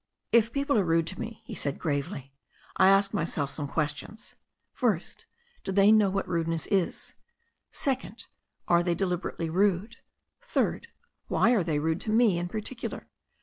"If 0.31 0.51
people 0.51 0.79
are 0.79 0.83
rude 0.83 1.05
to 1.05 1.19
me," 1.19 1.43
he 1.45 1.53
said 1.53 1.77
gravely, 1.77 2.33
"I 2.75 2.89
ask 2.89 3.13
myself 3.13 3.51
some 3.51 3.67
questions. 3.67 4.33
First, 4.73 5.25
do 5.63 5.71
they 5.71 5.91
know 5.91 6.09
what 6.09 6.27
rudeness 6.27 6.65
is; 6.71 7.13
second, 7.69 8.25
are 8.67 8.81
they 8.81 8.95
deliberately 8.95 9.47
rude; 9.51 9.97
third, 10.41 10.87
why 11.27 11.51
are 11.51 11.63
they 11.63 11.77
rude 11.77 12.01
to 12.01 12.11
me 12.11 12.39
in 12.39 12.47
particular? 12.47 13.09